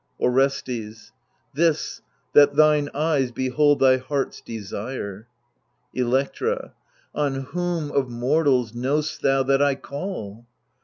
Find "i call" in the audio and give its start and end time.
9.61-10.47